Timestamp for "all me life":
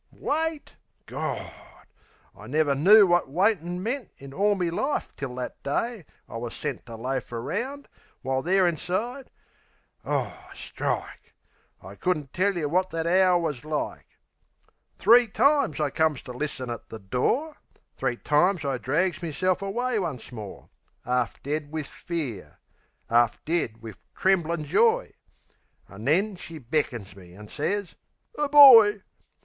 4.33-5.15